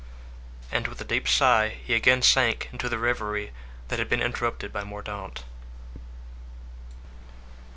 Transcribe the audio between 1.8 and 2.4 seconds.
he again